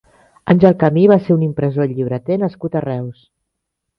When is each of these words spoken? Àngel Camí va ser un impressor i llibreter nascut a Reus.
Àngel 0.53 0.77
Camí 0.83 1.03
va 1.11 1.17
ser 1.27 1.35
un 1.35 1.43
impressor 1.49 1.93
i 1.95 1.99
llibreter 1.99 2.39
nascut 2.45 2.79
a 2.79 2.81
Reus. 2.87 3.21